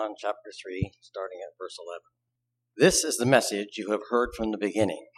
[0.00, 2.00] 1 John chapter 3, starting at verse 11.
[2.78, 5.08] This is the message you have heard from the beginning.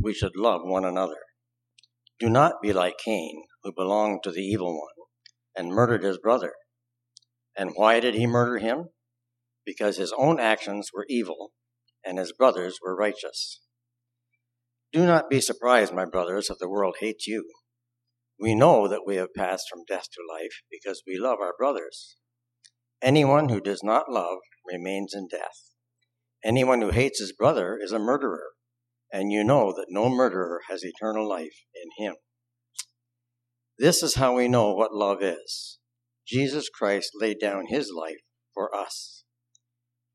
[0.00, 1.18] We should love one another.
[2.20, 5.06] Do not be like Cain, who belonged to the evil one
[5.56, 6.52] and murdered his brother.
[7.56, 8.90] And why did he murder him?
[9.66, 11.50] Because his own actions were evil
[12.04, 13.62] and his brothers were righteous.
[14.92, 17.48] Do not be surprised, my brothers, if the world hates you.
[18.38, 22.14] We know that we have passed from death to life because we love our brothers.
[23.02, 25.72] Anyone who does not love remains in death.
[26.44, 28.52] Anyone who hates his brother is a murderer,
[29.12, 32.16] and you know that no murderer has eternal life in him.
[33.78, 35.78] This is how we know what love is.
[36.26, 38.22] Jesus Christ laid down his life
[38.54, 39.24] for us,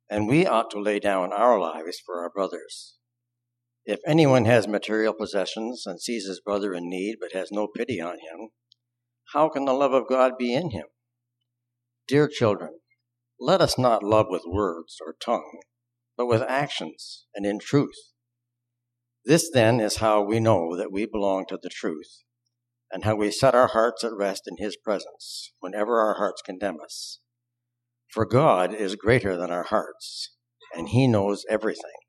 [0.10, 2.96] and we ought to lay down our lives for our brothers.
[3.86, 8.00] If anyone has material possessions and sees his brother in need but has no pity
[8.00, 8.50] on him,
[9.34, 10.86] how can the love of God be in him?
[12.10, 12.80] Dear children,
[13.40, 15.60] let us not love with words or tongue,
[16.18, 18.14] but with actions and in truth.
[19.24, 22.24] This then is how we know that we belong to the truth,
[22.92, 26.78] and how we set our hearts at rest in His presence whenever our hearts condemn
[26.84, 27.20] us.
[28.08, 30.32] For God is greater than our hearts,
[30.76, 32.00] and He knows everything.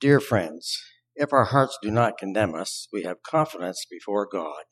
[0.00, 0.76] Dear friends,
[1.14, 4.64] if our hearts do not condemn us, we have confidence before God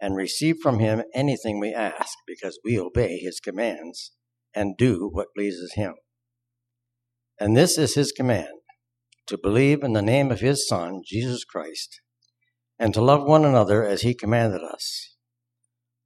[0.00, 4.12] and receive from Him anything we ask because we obey His commands
[4.54, 5.94] and do what pleases Him.
[7.38, 8.48] And this is His command
[9.26, 12.00] to believe in the name of His Son, Jesus Christ,
[12.78, 15.16] and to love one another as He commanded us.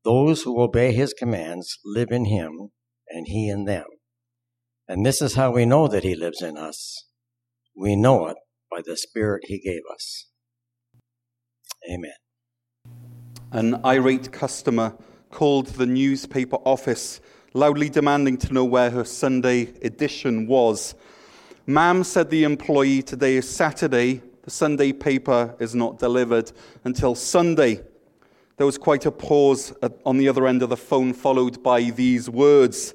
[0.04, 2.70] Those who obey His commands live in Him
[3.08, 3.84] and He in them.
[4.88, 7.06] And this is how we know that He lives in us.
[7.76, 8.36] We know it
[8.70, 10.28] by the Spirit He gave us.
[11.88, 12.12] Amen.
[13.52, 14.94] An irate customer
[15.30, 17.20] called the newspaper office,
[17.52, 20.94] loudly demanding to know where her Sunday edition was.
[21.66, 24.22] Ma'am, said the employee, today is Saturday.
[24.42, 26.52] The Sunday paper is not delivered
[26.84, 27.80] until Sunday.
[28.56, 29.72] There was quite a pause
[30.06, 32.94] on the other end of the phone, followed by these words.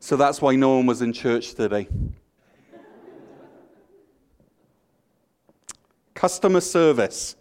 [0.00, 1.86] So that's why no one was in church today.
[6.14, 7.36] Customer service.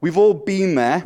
[0.00, 1.02] We've all been there.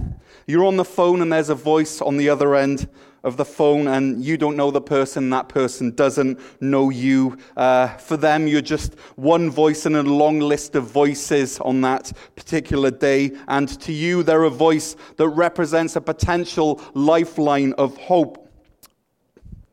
[0.47, 2.89] You're on the phone and there's a voice on the other end
[3.25, 7.39] of the phone and you don't know the person, that person doesn't know you.
[7.57, 12.13] Uh, for them, you're just one voice in a long list of voices on that
[12.37, 13.31] particular day.
[13.49, 18.42] And to you, they're a voice that represents a potential lifeline of hope.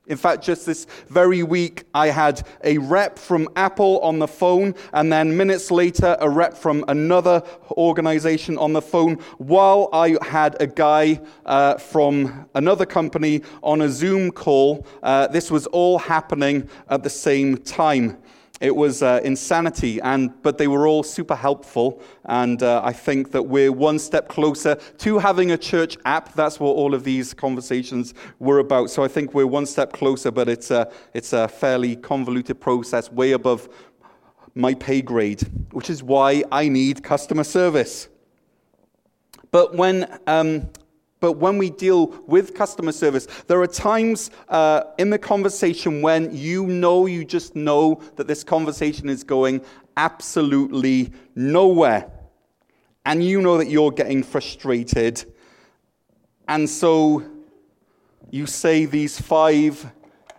[0.09, 4.73] In fact, just this very week, I had a rep from Apple on the phone,
[4.91, 7.43] and then minutes later, a rep from another
[7.73, 13.89] organization on the phone, while I had a guy uh, from another company on a
[13.89, 14.85] Zoom call.
[15.03, 18.17] Uh, this was all happening at the same time.
[18.59, 22.01] It was uh, insanity, and, but they were all super helpful.
[22.25, 26.33] And uh, I think that we're one step closer to having a church app.
[26.33, 28.89] That's what all of these conversations were about.
[28.89, 33.09] So I think we're one step closer, but it's a, it's a fairly convoluted process,
[33.09, 33.69] way above
[34.55, 38.09] my pay grade, which is why I need customer service.
[39.51, 40.69] But when um,
[41.19, 46.35] but when we deal with customer service, there are times uh, in the conversation when
[46.35, 49.61] you know, you just know that this conversation is going
[49.97, 52.09] absolutely nowhere.
[53.05, 55.25] And you know that you're getting frustrated.
[56.47, 57.23] And so
[58.29, 59.91] you say these five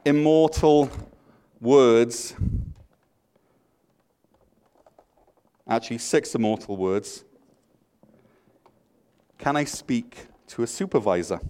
[0.05, 0.91] immortal
[1.61, 2.35] words.
[5.69, 7.25] Actually, six immortal words.
[9.39, 10.30] Can I speak?
[10.51, 11.41] To a supervisor.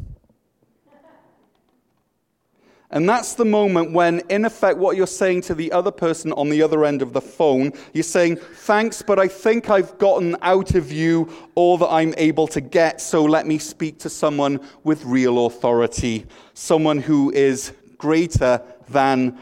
[2.92, 6.50] And that's the moment when, in effect, what you're saying to the other person on
[6.50, 10.74] the other end of the phone, you're saying, Thanks, but I think I've gotten out
[10.74, 15.04] of you all that I'm able to get, so let me speak to someone with
[15.04, 19.38] real authority, someone who is greater than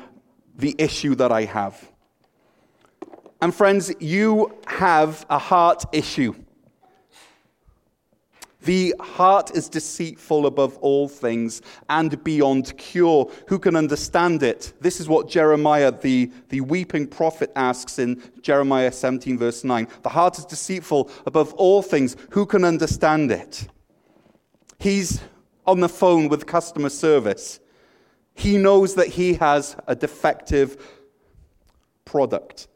[0.59, 1.91] the issue that I have.
[3.41, 6.35] And, friends, you have a heart issue.
[8.69, 13.33] The heart is deceitful above all things and beyond cure.
[13.47, 14.75] Who can understand it?
[14.79, 19.89] This is what Jeremiah, the, the weeping prophet, asks in Jeremiah 17, verse 9.
[20.03, 22.15] The heart is deceitful above all things.
[22.33, 23.69] Who can understand it?
[24.79, 25.23] He's
[25.67, 27.61] on the phone with customer service.
[28.35, 30.77] He knows that he has a defective
[32.05, 32.69] product.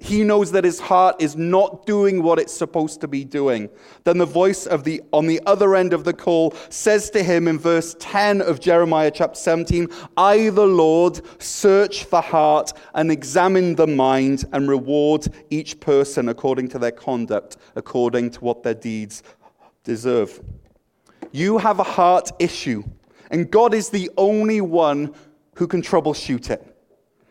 [0.00, 3.68] He knows that his heart is not doing what it's supposed to be doing.
[4.04, 7.46] Then the voice of the on the other end of the call says to him
[7.46, 13.74] in verse 10 of Jeremiah chapter 17, I the Lord search the heart and examine
[13.74, 19.22] the mind and reward each person according to their conduct, according to what their deeds
[19.84, 20.40] deserve.
[21.30, 22.84] You have a heart issue,
[23.30, 25.14] and God is the only one
[25.56, 26.69] who can troubleshoot it.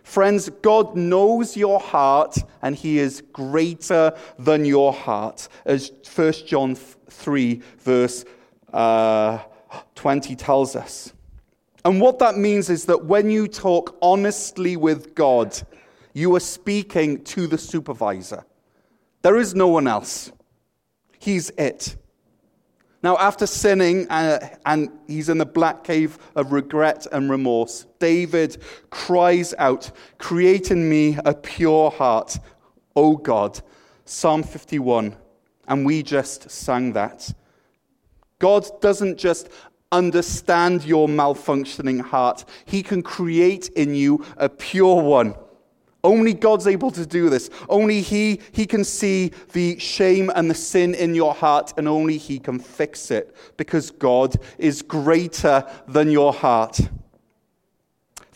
[0.09, 6.73] Friends, God knows your heart and he is greater than your heart, as 1 John
[6.73, 8.25] 3, verse
[8.73, 9.37] uh,
[9.93, 11.13] 20 tells us.
[11.85, 15.55] And what that means is that when you talk honestly with God,
[16.13, 18.43] you are speaking to the supervisor.
[19.21, 20.31] There is no one else,
[21.19, 21.97] He's it.
[23.01, 28.61] Now, after sinning, uh, and he's in the black cave of regret and remorse, David
[28.89, 32.37] cries out, Create in me a pure heart,
[32.95, 33.61] O God.
[34.03, 35.15] Psalm 51.
[35.67, 37.31] And we just sang that.
[38.39, 39.49] God doesn't just
[39.91, 45.35] understand your malfunctioning heart, He can create in you a pure one.
[46.03, 47.49] Only God's able to do this.
[47.67, 52.17] Only He, he can see the shame and the sin in your heart, and only
[52.17, 56.79] He can fix it because God is greater than your heart.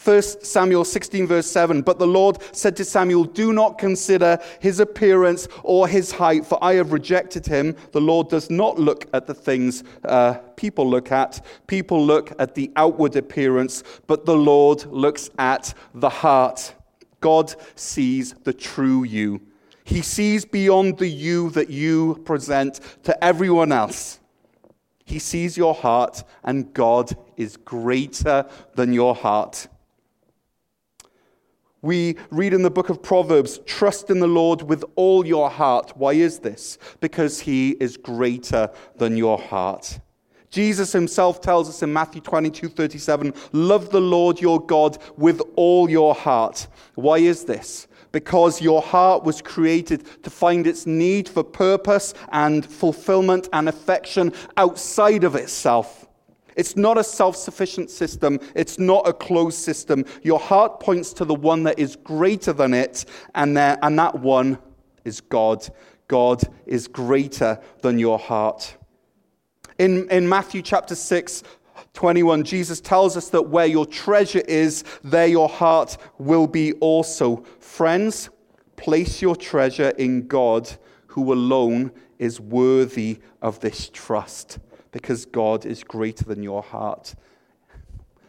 [0.03, 4.81] 1 Samuel 16, verse 7 But the Lord said to Samuel, Do not consider his
[4.81, 7.77] appearance or his height, for I have rejected him.
[7.93, 11.45] The Lord does not look at the things uh, people look at.
[11.67, 16.73] People look at the outward appearance, but the Lord looks at the heart.
[17.23, 19.41] God sees the true you.
[19.85, 24.19] He sees beyond the you that you present to everyone else.
[25.05, 29.69] He sees your heart, and God is greater than your heart.
[31.81, 35.93] We read in the book of Proverbs, trust in the Lord with all your heart.
[35.95, 36.77] Why is this?
[36.99, 39.99] Because he is greater than your heart.
[40.53, 45.89] Jesus himself tells us in Matthew 22 37, love the Lord your God with all
[45.89, 46.67] your heart.
[46.93, 47.87] Why is this?
[48.11, 54.31] Because your heart was created to find its need for purpose and fulfillment and affection
[54.55, 56.07] outside of itself.
[56.55, 58.39] It's not a self sufficient system.
[58.53, 60.05] It's not a closed system.
[60.21, 64.19] Your heart points to the one that is greater than it, and, there, and that
[64.19, 64.59] one
[65.03, 65.67] is God.
[66.07, 68.77] God is greater than your heart.
[69.79, 71.43] In, in Matthew chapter 6,
[71.93, 77.43] 21, Jesus tells us that where your treasure is, there your heart will be also.
[77.59, 78.29] Friends,
[78.75, 80.69] place your treasure in God,
[81.07, 84.59] who alone is worthy of this trust,
[84.91, 87.15] because God is greater than your heart.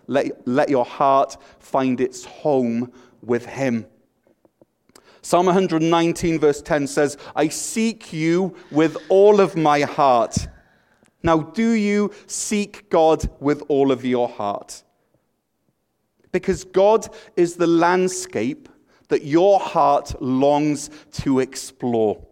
[0.07, 2.93] Let, let your heart find its home
[3.23, 3.87] with Him.
[5.23, 10.49] Psalm 119, verse 10 says, I seek you with all of my heart.
[11.25, 14.83] Now, do you seek God with all of your heart?
[16.33, 18.69] Because God is the landscape
[19.09, 22.23] that your heart longs to explore.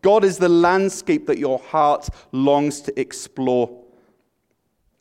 [0.00, 3.84] God is the landscape that your heart longs to explore.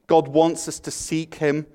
[0.08, 1.66] God wants us to seek Him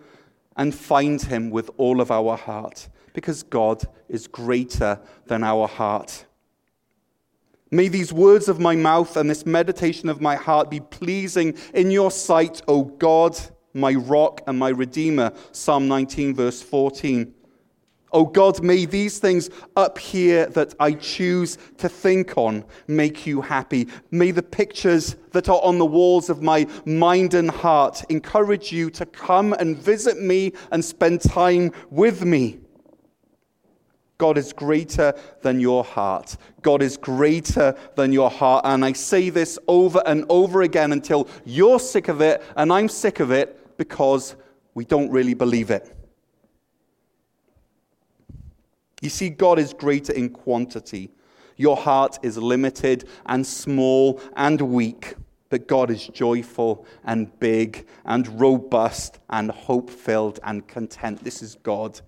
[0.56, 6.26] and find Him with all of our heart because God is greater than our heart.
[7.74, 11.90] May these words of my mouth and this meditation of my heart be pleasing in
[11.90, 13.36] your sight, O God,
[13.72, 15.32] my rock and my redeemer.
[15.50, 17.34] Psalm 19, verse 14.
[18.12, 23.40] O God, may these things up here that I choose to think on make you
[23.40, 23.88] happy.
[24.12, 28.88] May the pictures that are on the walls of my mind and heart encourage you
[28.90, 32.60] to come and visit me and spend time with me.
[34.18, 36.36] God is greater than your heart.
[36.62, 38.64] God is greater than your heart.
[38.64, 42.88] And I say this over and over again until you're sick of it and I'm
[42.88, 44.36] sick of it because
[44.74, 45.94] we don't really believe it.
[49.00, 51.10] You see, God is greater in quantity.
[51.56, 55.14] Your heart is limited and small and weak,
[55.50, 61.22] but God is joyful and big and robust and hope filled and content.
[61.22, 62.00] This is God.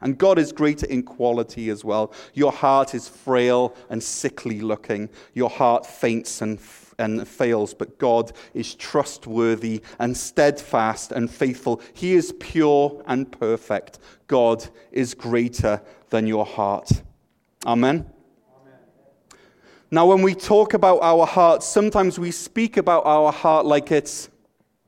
[0.00, 2.12] And God is greater in quality as well.
[2.34, 5.10] Your heart is frail and sickly looking.
[5.34, 6.58] Your heart faints and,
[6.98, 11.82] and fails, but God is trustworthy and steadfast and faithful.
[11.92, 13.98] He is pure and perfect.
[14.26, 16.90] God is greater than your heart.
[17.66, 18.10] Amen.
[19.92, 24.30] Now, when we talk about our heart, sometimes we speak about our heart like it's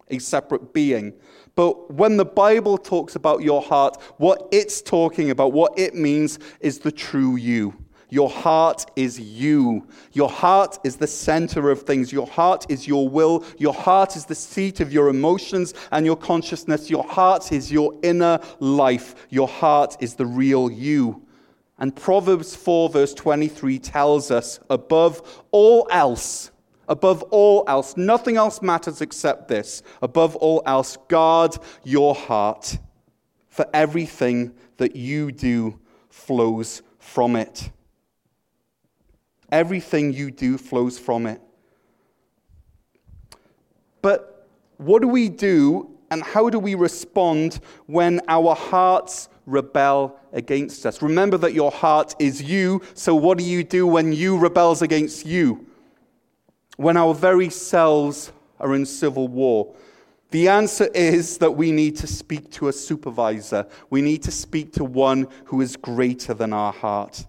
[0.09, 1.13] a separate being.
[1.55, 6.39] But when the Bible talks about your heart, what it's talking about, what it means
[6.61, 7.75] is the true you.
[8.13, 9.87] Your heart is you.
[10.13, 12.13] Your heart is the center of things.
[12.13, 13.43] Your heart is your will.
[13.57, 16.91] Your heart is the seat of your emotions and your consciousness.
[16.91, 19.15] Your heart is your inner life.
[19.31, 21.23] Your heart is the real you.
[21.79, 26.52] And Proverbs 4, verse 23 tells us above all else,
[26.89, 29.83] above all else, nothing else matters except this.
[30.01, 32.79] Above all else, guard your heart,
[33.49, 37.71] for everything that you do flows from it.
[39.51, 41.41] Everything you do flows from it.
[44.01, 44.49] But
[44.79, 51.01] what do we do and how do we respond when our hearts rebel against us?
[51.01, 55.25] Remember that your heart is you, so what do you do when you rebels against
[55.25, 55.67] you?
[56.77, 59.75] When our very selves are in civil war?
[60.31, 63.67] The answer is that we need to speak to a supervisor.
[63.91, 67.27] We need to speak to one who is greater than our heart.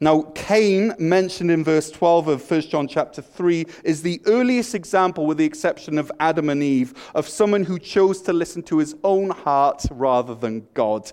[0.00, 5.26] Now, Cain, mentioned in verse 12 of 1 John chapter 3, is the earliest example,
[5.26, 8.96] with the exception of Adam and Eve, of someone who chose to listen to his
[9.04, 11.12] own heart rather than God.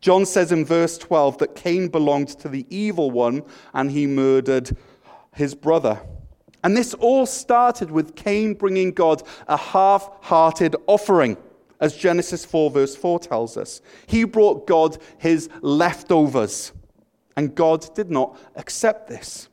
[0.00, 4.76] John says in verse 12 that Cain belonged to the evil one and he murdered
[5.34, 6.00] his brother.
[6.64, 11.36] And this all started with Cain bringing God a half hearted offering,
[11.80, 13.80] as Genesis 4, verse 4 tells us.
[14.06, 16.72] He brought God his leftovers.
[17.36, 19.48] And God did not accept this.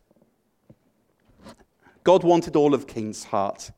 [2.03, 3.71] God wanted all of Cain's heart.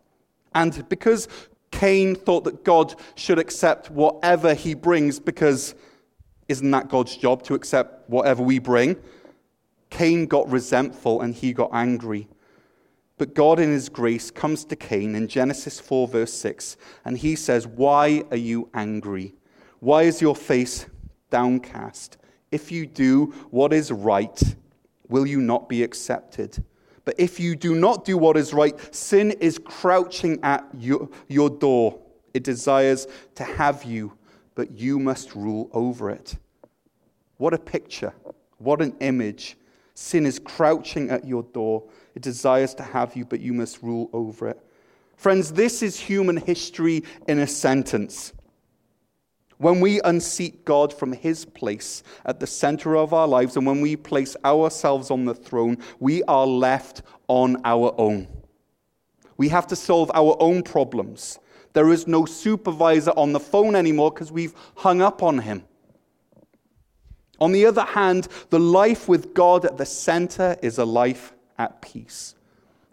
[0.56, 1.28] And because
[1.72, 5.76] Cain thought that God should accept whatever he brings, because
[6.48, 8.96] isn't that God's job to accept whatever we bring?
[9.90, 12.30] Cain got resentful and he got angry.
[13.18, 17.36] But God, in his grace, comes to Cain in Genesis 4, verse 6, and he
[17.36, 19.34] says, Why are you angry?
[19.80, 20.86] Why is your face
[21.30, 22.18] downcast?
[22.52, 24.42] If you do what is right,
[25.10, 26.64] will you not be accepted?
[27.06, 31.50] But if you do not do what is right, sin is crouching at your, your
[31.50, 32.00] door.
[32.34, 34.14] It desires to have you,
[34.56, 36.36] but you must rule over it.
[37.38, 38.14] What a picture.
[38.58, 39.58] What an image.
[39.94, 41.84] Sin is crouching at your door.
[42.18, 44.60] It desires to have you, but you must rule over it.
[45.18, 48.34] Friends, this is human history in a sentence.
[49.60, 53.82] When we unseat God from his place at the center of our lives and when
[53.82, 58.28] we place ourselves on the throne, we are left on our own.
[59.38, 61.38] We have to solve our own problems.
[61.74, 65.66] There is no supervisor on the phone anymore because we've hung up on him.
[67.40, 71.82] On the other hand, the life with God at the center is a life at
[71.82, 72.36] peace.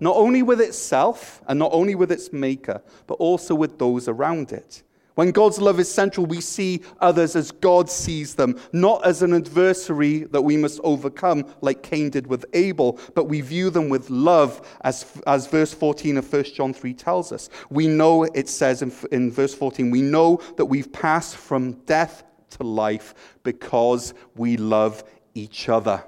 [0.01, 4.53] Not only with itself and not only with its maker, but also with those around
[4.53, 4.83] it.
[5.15, 9.33] When God's love is central, we see others as God sees them, not as an
[9.33, 14.11] adversary that we must overcome, like Cain did with Abel, but we view them with
[14.11, 17.49] love, as, as verse 14 of 1 John 3 tells us.
[17.71, 22.25] We know, it says in, in verse 14, we know that we've passed from death
[22.51, 25.05] to life because we love
[25.35, 26.03] each other.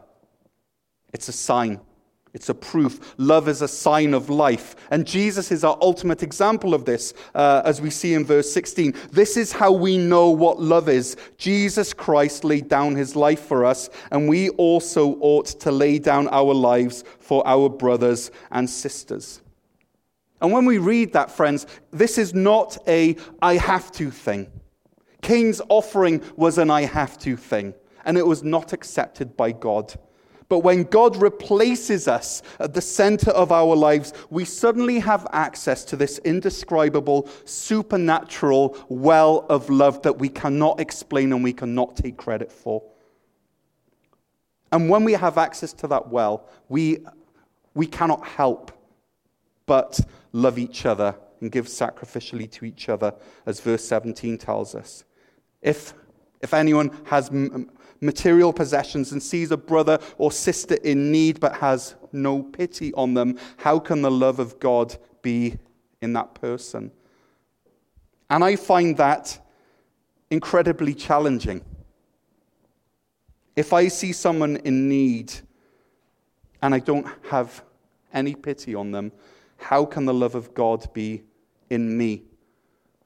[1.12, 1.80] It's a sign.
[2.36, 3.14] It's a proof.
[3.16, 4.76] Love is a sign of life.
[4.90, 8.92] And Jesus is our ultimate example of this, uh, as we see in verse 16.
[9.10, 11.16] This is how we know what love is.
[11.38, 16.28] Jesus Christ laid down his life for us, and we also ought to lay down
[16.28, 19.40] our lives for our brothers and sisters.
[20.42, 24.50] And when we read that, friends, this is not a I have to thing.
[25.22, 27.72] Cain's offering was an I have to thing,
[28.04, 29.98] and it was not accepted by God.
[30.48, 35.84] But when God replaces us at the center of our lives, we suddenly have access
[35.86, 42.16] to this indescribable, supernatural well of love that we cannot explain and we cannot take
[42.16, 42.82] credit for.
[44.70, 46.98] And when we have access to that well, we,
[47.74, 48.72] we cannot help
[49.66, 50.00] but
[50.32, 53.14] love each other and give sacrificially to each other,
[53.46, 55.04] as verse 17 tells us.
[55.60, 55.92] If,
[56.40, 57.30] if anyone has
[58.00, 63.14] material possessions and sees a brother or sister in need but has no pity on
[63.14, 65.58] them, how can the love of God be
[66.00, 66.90] in that person?
[68.28, 69.38] And I find that
[70.30, 71.62] incredibly challenging.
[73.54, 75.32] If I see someone in need
[76.60, 77.62] and I don't have
[78.12, 79.12] any pity on them,
[79.56, 81.22] how can the love of God be
[81.70, 82.24] in me?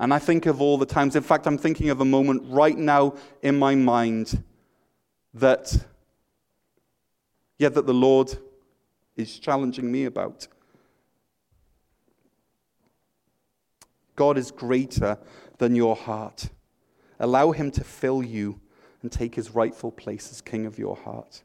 [0.00, 2.76] And I think of all the times, in fact, I'm thinking of a moment right
[2.76, 4.42] now in my mind
[5.34, 5.86] that,
[7.58, 8.36] yeah, that the Lord
[9.16, 10.48] is challenging me about.
[14.16, 15.18] God is greater
[15.58, 16.50] than your heart.
[17.18, 18.60] Allow Him to fill you
[19.02, 21.42] and take His rightful place as King of your heart.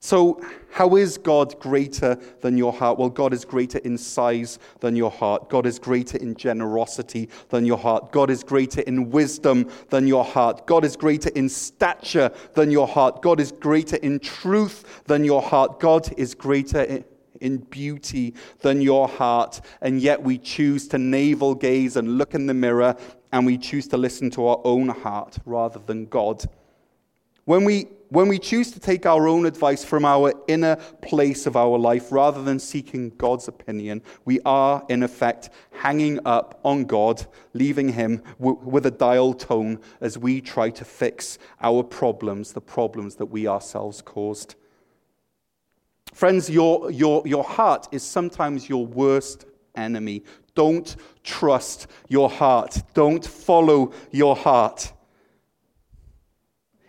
[0.00, 0.40] So,
[0.70, 2.98] how is God greater than your heart?
[2.98, 5.50] Well, God is greater in size than your heart.
[5.50, 8.12] God is greater in generosity than your heart.
[8.12, 10.68] God is greater in wisdom than your heart.
[10.68, 13.22] God is greater in stature than your heart.
[13.22, 15.80] God is greater in truth than your heart.
[15.80, 17.02] God is greater
[17.40, 19.60] in beauty than your heart.
[19.80, 22.94] And yet we choose to navel gaze and look in the mirror
[23.32, 26.44] and we choose to listen to our own heart rather than God.
[27.48, 31.56] When we, when we choose to take our own advice from our inner place of
[31.56, 37.26] our life rather than seeking God's opinion, we are, in effect, hanging up on God,
[37.54, 42.60] leaving Him w- with a dial tone as we try to fix our problems, the
[42.60, 44.54] problems that we ourselves caused.
[46.12, 50.22] Friends, your, your, your heart is sometimes your worst enemy.
[50.54, 54.92] Don't trust your heart, don't follow your heart.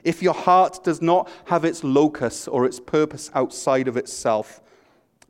[0.03, 4.61] If your heart does not have its locus or its purpose outside of itself,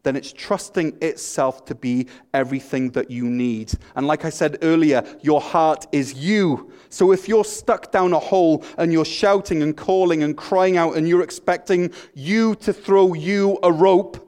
[0.03, 3.73] then it's trusting itself to be everything that you need.
[3.95, 6.71] And like I said earlier, your heart is you.
[6.89, 10.95] So if you're stuck down a hole and you're shouting and calling and crying out
[10.95, 14.25] and you're expecting you to throw you a rope,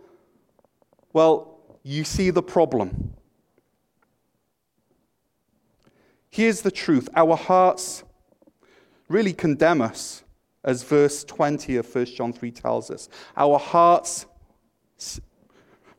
[1.14, 3.14] well, you see the problem.
[6.30, 8.04] Here's the truth our hearts
[9.10, 10.21] really condemn us
[10.64, 13.10] as verse 20 of 1 John 3 tells us.
[13.36, 14.26] Our hearts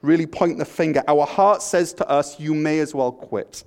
[0.02, 1.02] really point the finger.
[1.08, 3.64] Our heart says to us, You may as well quit.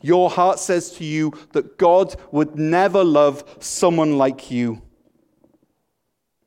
[0.00, 4.82] Your heart says to you that God would never love someone like you.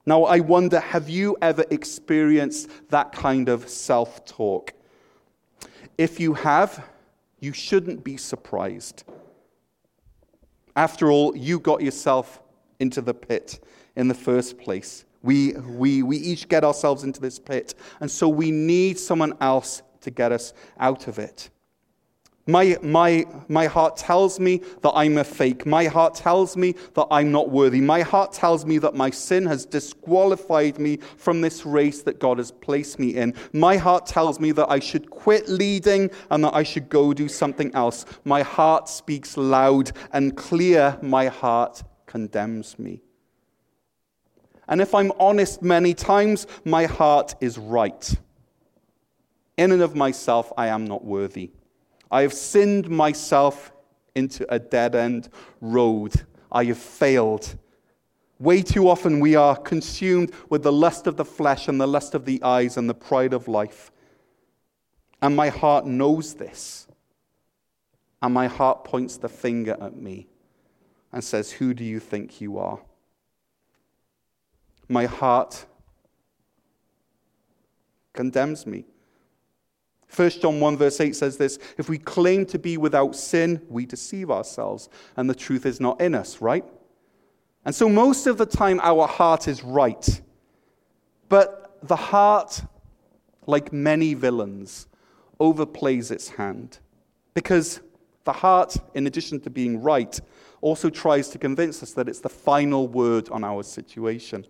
[0.06, 4.74] Now, I wonder have you ever experienced that kind of self talk?
[5.98, 6.88] If you have,
[7.40, 9.04] you shouldn't be surprised.
[10.76, 12.42] After all, you got yourself
[12.80, 13.60] into the pit
[13.96, 15.06] in the first place.
[15.24, 19.82] We, we, we each get ourselves into this pit, and so we need someone else
[20.02, 21.50] to get us out of it.
[22.50, 25.66] My, my, my heart tells me that I'm a fake.
[25.66, 27.82] My heart tells me that I'm not worthy.
[27.82, 32.38] My heart tells me that my sin has disqualified me from this race that God
[32.38, 33.34] has placed me in.
[33.52, 37.28] My heart tells me that I should quit leading and that I should go do
[37.28, 38.06] something else.
[38.24, 40.98] My heart speaks loud and clear.
[41.02, 41.84] My heart
[42.18, 43.00] condemns me.
[44.68, 48.06] And if I'm honest, many times my heart is right.
[49.56, 51.52] In and of myself, I am not worthy.
[52.10, 53.72] I have sinned myself
[54.16, 55.30] into a dead end
[55.62, 56.14] road.
[56.52, 57.56] I have failed.
[58.40, 62.16] Way too often we are consumed with the lust of the flesh and the lust
[62.16, 63.92] of the eyes and the pride of life.
[65.22, 66.88] And my heart knows this.
[68.24, 70.28] And my heart points the finger at me
[71.12, 72.80] and says, Who do you think you are?
[74.90, 75.66] my heart
[78.14, 78.86] condemns me.
[80.16, 83.86] 1 John 1, verse 8 says this If we claim to be without sin, we
[83.86, 86.66] deceive ourselves, and the truth is not in us, right?
[87.66, 90.22] And so most of the time, our heart is right.
[91.28, 92.64] But the heart,
[93.46, 94.88] like many villains,
[95.40, 96.80] overplays its hand.
[97.34, 97.82] Because
[98.24, 100.20] the heart, in addition to being right,
[100.62, 104.46] also tries to convince us that it's the final word on our situation.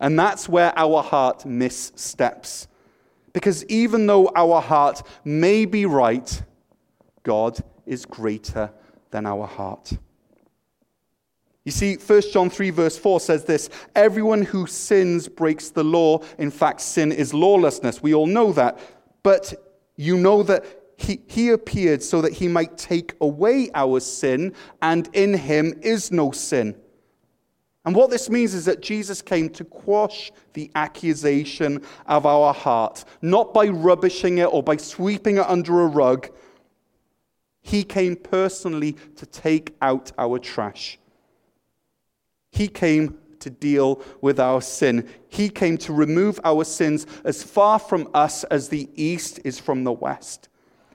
[0.00, 2.68] And that's where our heart missteps.
[3.32, 6.42] Because even though our heart may be right,
[7.22, 8.70] God is greater
[9.10, 9.92] than our heart.
[11.64, 16.22] You see, 1 John 3, verse 4 says this Everyone who sins breaks the law.
[16.38, 18.02] In fact, sin is lawlessness.
[18.02, 18.78] We all know that.
[19.22, 19.54] But
[19.96, 20.64] you know that
[21.00, 26.12] he, he appeared so that he might take away our sin, and in him is
[26.12, 26.76] no sin.
[27.86, 33.04] And what this means is that Jesus came to quash the accusation of our heart,
[33.22, 36.28] not by rubbishing it or by sweeping it under a rug.
[37.62, 40.98] He came personally to take out our trash.
[42.52, 45.08] He came to deal with our sin.
[45.28, 49.84] He came to remove our sins as far from us as the east is from
[49.84, 50.49] the west.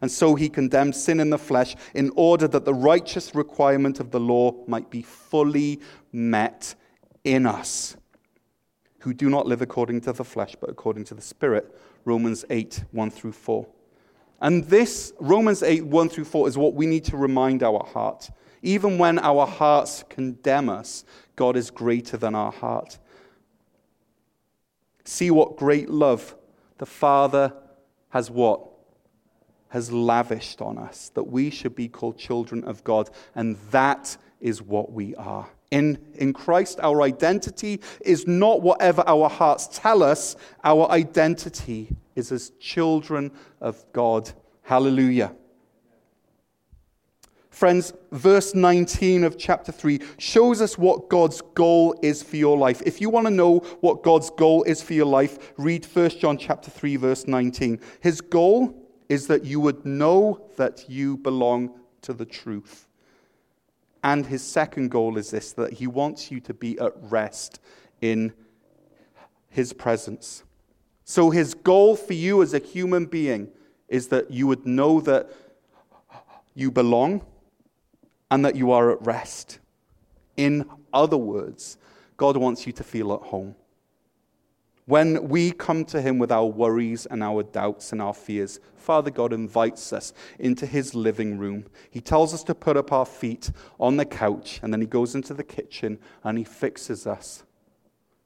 [0.00, 4.10] And so he condemned sin in the flesh in order that the righteous requirement of
[4.10, 5.80] the law might be fully
[6.12, 6.74] met
[7.22, 7.96] in us
[9.00, 11.74] who do not live according to the flesh, but according to the Spirit.
[12.04, 13.66] Romans 8 1 through 4.
[14.42, 18.30] And this, Romans 8 1 through 4, is what we need to remind our heart.
[18.62, 21.04] Even when our hearts condemn us,
[21.36, 22.98] God is greater than our heart.
[25.04, 26.36] See what great love
[26.78, 27.52] the Father
[28.10, 28.69] has what?
[29.70, 33.10] Has lavished on us, that we should be called children of God.
[33.34, 35.48] And that is what we are.
[35.70, 42.32] In, in Christ, our identity is not whatever our hearts tell us, our identity is
[42.32, 43.30] as children
[43.60, 44.30] of God.
[44.62, 45.34] Hallelujah.
[47.50, 52.80] Friends, verse 19 of chapter 3 shows us what God's goal is for your life.
[52.86, 56.38] If you want to know what God's goal is for your life, read 1 John
[56.38, 57.78] chapter 3 verse 19.
[58.00, 58.79] His goal
[59.10, 61.68] is that you would know that you belong
[62.00, 62.86] to the truth.
[64.04, 67.60] And his second goal is this that he wants you to be at rest
[68.00, 68.32] in
[69.48, 70.44] his presence.
[71.04, 73.48] So, his goal for you as a human being
[73.88, 75.28] is that you would know that
[76.54, 77.26] you belong
[78.30, 79.58] and that you are at rest.
[80.36, 81.78] In other words,
[82.16, 83.56] God wants you to feel at home.
[84.86, 89.10] When we come to Him with our worries and our doubts and our fears, Father
[89.10, 91.66] God invites us into His living room.
[91.90, 95.14] He tells us to put up our feet on the couch, and then He goes
[95.14, 97.44] into the kitchen and He fixes us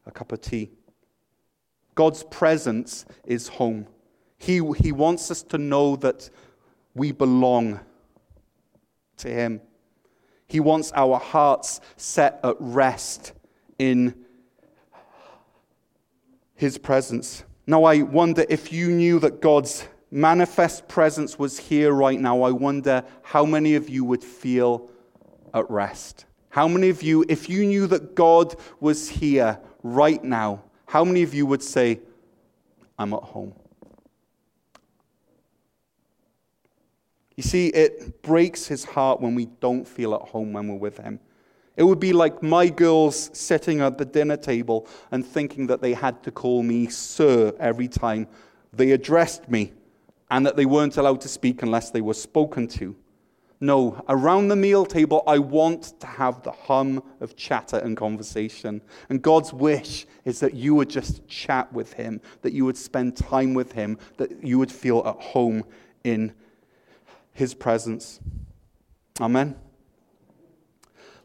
[0.07, 0.71] a cup of tea.
[1.95, 3.87] God's presence is home.
[4.38, 6.29] He, he wants us to know that
[6.95, 7.81] we belong
[9.19, 9.61] to Him.
[10.47, 13.33] He wants our hearts set at rest
[13.79, 14.23] in
[16.55, 17.45] his presence.
[17.67, 22.43] Now, I wonder if you knew that God's manifest presence was here right now.
[22.43, 24.90] I wonder how many of you would feel
[25.53, 26.27] at rest.
[26.51, 31.23] How many of you, if you knew that God was here right now, how many
[31.23, 32.01] of you would say,
[32.97, 33.55] I'm at home?
[37.37, 40.99] You see, it breaks his heart when we don't feel at home when we're with
[40.99, 41.19] him.
[41.76, 45.92] It would be like my girls sitting at the dinner table and thinking that they
[45.92, 48.28] had to call me sir every time
[48.72, 49.72] they addressed me
[50.30, 52.96] and that they weren't allowed to speak unless they were spoken to.
[53.60, 58.82] No, around the meal table, I want to have the hum of chatter and conversation.
[59.08, 63.16] And God's wish is that you would just chat with Him, that you would spend
[63.16, 65.64] time with Him, that you would feel at home
[66.02, 66.34] in
[67.32, 68.20] His presence.
[69.20, 69.56] Amen.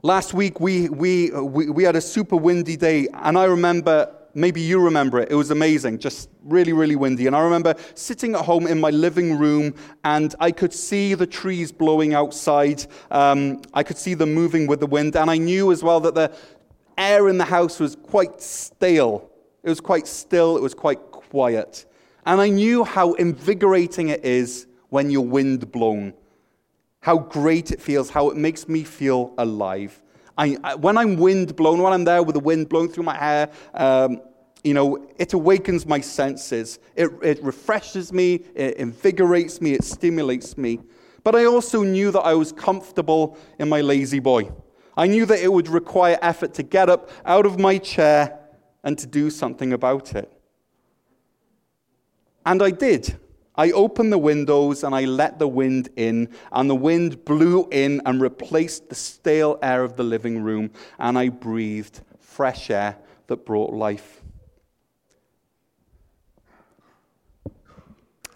[0.01, 4.61] Last week, we, we, we, we had a super windy day, and I remember maybe
[4.61, 5.29] you remember it.
[5.29, 7.27] It was amazing, just really, really windy.
[7.27, 11.27] And I remember sitting at home in my living room, and I could see the
[11.27, 12.85] trees blowing outside.
[13.11, 16.15] Um, I could see them moving with the wind, and I knew as well that
[16.15, 16.33] the
[16.97, 19.29] air in the house was quite stale.
[19.63, 21.85] It was quite still, it was quite quiet.
[22.25, 26.13] And I knew how invigorating it is when you're wind blown
[27.01, 30.01] how great it feels, how it makes me feel alive.
[30.37, 33.17] I, I, when I'm wind blown, when I'm there with the wind blowing through my
[33.17, 34.21] hair, um,
[34.63, 36.79] you know, it awakens my senses.
[36.95, 40.79] It, it refreshes me, it invigorates me, it stimulates me.
[41.23, 44.51] But I also knew that I was comfortable in my La-Z-Boy.
[44.97, 48.37] I knew that it would require effort to get up out of my chair
[48.83, 50.31] and to do something about it.
[52.45, 53.17] And I did.
[53.59, 58.01] I opened the windows and I let the wind in, and the wind blew in
[58.05, 62.95] and replaced the stale air of the living room, and I breathed fresh air
[63.27, 64.23] that brought life.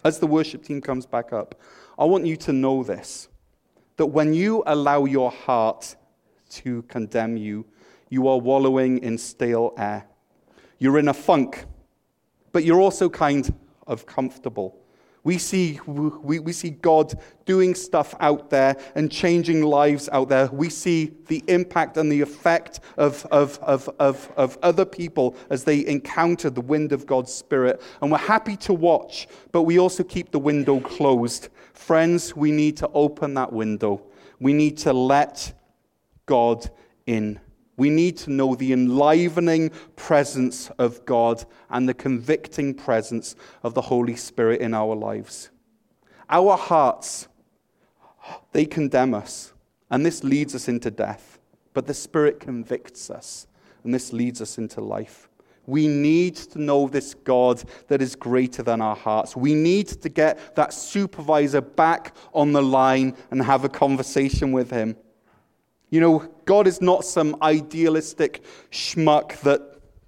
[0.03, 1.55] As the worship team comes back up,
[1.97, 3.29] I want you to know this
[3.95, 5.95] that when you allow your heart
[6.49, 7.65] to condemn you,
[8.09, 10.05] you are wallowing in stale air.
[10.79, 11.63] You're in a funk,
[12.51, 13.53] but you're also kind
[13.87, 14.82] of comfortable.
[15.25, 17.13] We see, we, we see God
[17.45, 20.47] doing stuff out there and changing lives out there.
[20.47, 25.63] We see the impact and the effect of, of, of, of, of other people as
[25.63, 27.81] they encounter the wind of God's Spirit.
[28.01, 31.47] And we're happy to watch, but we also keep the window closed.
[31.73, 34.01] Friends, we need to open that window.
[34.41, 35.53] We need to let
[36.25, 36.69] God
[37.05, 37.39] in.
[37.75, 43.81] We need to know the enlivening presence of God and the convicting presence of the
[43.81, 45.49] Holy Spirit in our lives.
[46.29, 47.27] Our hearts,
[48.51, 49.53] they condemn us,
[49.89, 51.39] and this leads us into death.
[51.73, 53.47] But the Spirit convicts us,
[53.83, 55.29] and this leads us into life.
[55.65, 59.35] We need to know this God that is greater than our hearts.
[59.35, 64.69] We need to get that supervisor back on the line and have a conversation with
[64.69, 64.97] him.
[65.93, 69.61] You know, God is not some idealistic schmuck that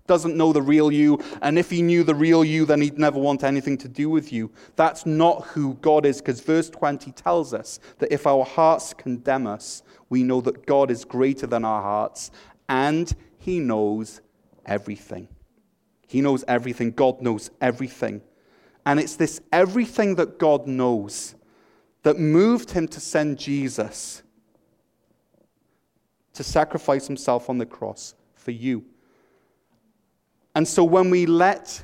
[0.08, 1.20] doesn't know the real you.
[1.44, 4.34] And if he knew the real you, then he'd never want anything to do with
[4.34, 4.50] you.
[4.78, 9.46] That's not who God is, because verse 20 tells us that if our hearts condemn
[9.46, 12.32] us, we know that God is greater than our hearts
[12.68, 14.22] and he knows
[14.66, 15.28] everything.
[16.08, 16.94] He knows everything.
[16.94, 18.24] God knows everything.
[18.88, 21.36] And it's this everything that God knows
[22.02, 24.24] that moved him to send Jesus
[26.36, 28.86] to sacrifice himself on the cross for you.
[30.54, 31.84] And so when we let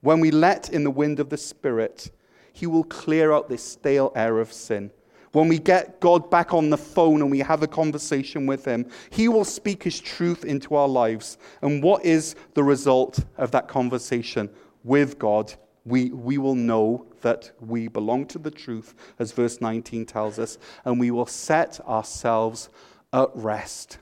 [0.00, 2.12] when we let in the wind of the spirit,
[2.52, 4.92] he will clear out this stale air of sin.
[5.32, 8.86] When we get God back on the phone and we have a conversation with him,
[9.10, 11.36] he will speak his truth into our lives.
[11.62, 14.48] And what is the result of that conversation
[14.84, 15.52] with God?
[15.84, 20.58] We, we will know that we belong to the truth, as verse 19 tells us,
[20.84, 22.68] and we will set ourselves
[23.12, 23.98] at rest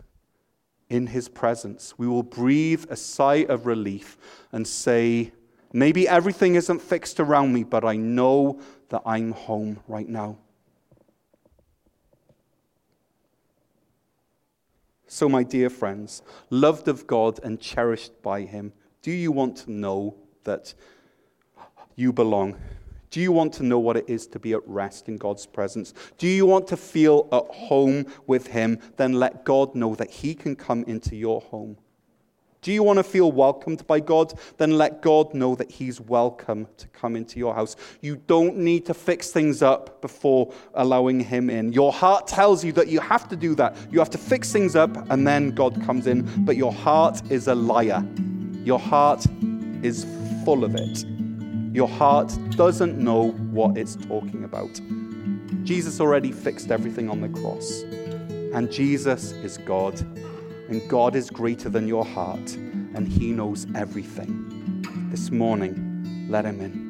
[0.88, 1.95] in his presence.
[1.99, 4.16] We will breathe a sigh of relief
[4.53, 5.33] and say,
[5.73, 10.38] Maybe everything isn't fixed around me, but I know that I'm home right now.
[15.07, 19.73] So, my dear friends, loved of God and cherished by Him, do you want to
[19.73, 20.73] know that
[21.95, 22.57] you belong?
[23.11, 25.95] Do you want to know what it is to be at rest in God's presence?
[26.19, 28.79] Do you want to feel at home with Him?
[28.97, 31.77] Then let God know that He can come into your home.
[32.66, 34.33] Do you want to feel welcomed by God?
[34.57, 37.77] Then let God know that He's welcome to come into your house.
[38.01, 41.73] You don't need to fix things up before allowing Him in.
[41.73, 43.77] Your heart tells you that you have to do that.
[43.92, 46.29] You have to fix things up and then God comes in.
[46.45, 48.05] But your heart is a liar.
[48.64, 49.25] Your heart
[49.83, 50.05] is
[50.45, 51.15] full of it.
[51.77, 54.81] Your heart doesn't know what it's talking about.
[55.62, 57.83] Jesus already fixed everything on the cross.
[58.55, 60.01] And Jesus is God
[60.71, 64.87] and God is greater than your heart, and He knows everything.
[65.11, 66.86] This morning, let Him in.